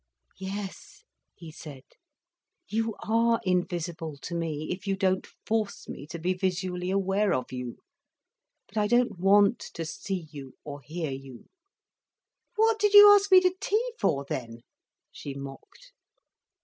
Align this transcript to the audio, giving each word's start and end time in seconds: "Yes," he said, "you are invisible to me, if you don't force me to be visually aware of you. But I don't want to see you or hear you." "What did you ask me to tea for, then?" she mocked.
"Yes," 0.39 1.03
he 1.35 1.51
said, 1.51 1.83
"you 2.67 2.95
are 3.07 3.39
invisible 3.43 4.17
to 4.23 4.33
me, 4.33 4.69
if 4.71 4.87
you 4.87 4.95
don't 4.95 5.27
force 5.45 5.87
me 5.87 6.07
to 6.07 6.17
be 6.17 6.33
visually 6.33 6.89
aware 6.89 7.35
of 7.35 7.51
you. 7.51 7.77
But 8.67 8.77
I 8.77 8.87
don't 8.87 9.19
want 9.19 9.59
to 9.59 9.85
see 9.85 10.25
you 10.31 10.55
or 10.63 10.81
hear 10.81 11.11
you." 11.11 11.49
"What 12.55 12.79
did 12.79 12.95
you 12.95 13.13
ask 13.13 13.31
me 13.31 13.41
to 13.41 13.53
tea 13.61 13.93
for, 13.99 14.25
then?" 14.27 14.61
she 15.11 15.35
mocked. 15.35 15.93